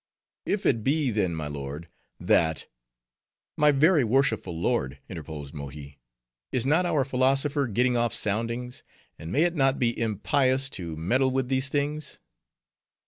[0.47, 1.87] "If it be, then, my lord,
[2.19, 2.65] that—"
[3.55, 5.99] "My very worshipful lord," interposed Mohi,
[6.51, 8.81] "is not our philosopher getting off soundings;
[9.19, 12.19] and may it not be impious to meddle with these things?"